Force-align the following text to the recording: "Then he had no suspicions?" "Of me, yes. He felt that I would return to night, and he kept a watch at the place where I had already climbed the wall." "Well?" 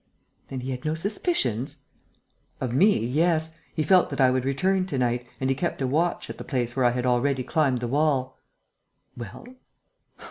"Then 0.47 0.61
he 0.61 0.71
had 0.71 0.83
no 0.83 0.95
suspicions?" 0.95 1.83
"Of 2.59 2.73
me, 2.73 2.97
yes. 3.05 3.59
He 3.75 3.83
felt 3.83 4.09
that 4.09 4.19
I 4.19 4.31
would 4.31 4.45
return 4.45 4.87
to 4.87 4.97
night, 4.97 5.27
and 5.39 5.47
he 5.47 5.55
kept 5.55 5.79
a 5.79 5.85
watch 5.85 6.27
at 6.27 6.39
the 6.39 6.43
place 6.43 6.75
where 6.75 6.85
I 6.85 6.89
had 6.89 7.05
already 7.05 7.43
climbed 7.43 7.77
the 7.77 7.87
wall." 7.87 8.39
"Well?" 9.15 9.45